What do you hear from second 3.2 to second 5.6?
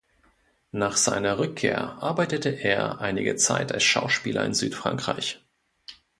Zeit als Schauspieler in Südfrankreich.